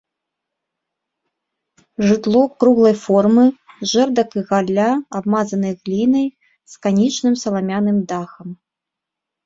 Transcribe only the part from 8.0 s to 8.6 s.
дахам.